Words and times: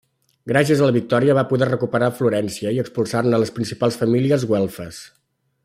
Gràcies 0.51 0.79
a 0.83 0.87
la 0.87 0.93
victòria 0.95 1.35
va 1.39 1.43
poder 1.51 1.67
recuperar 1.71 2.09
Florència 2.21 2.73
i 2.77 2.81
expulsar-ne 2.85 3.41
les 3.45 3.55
principals 3.59 4.01
famílies 4.05 4.51
güelfes. 4.53 5.05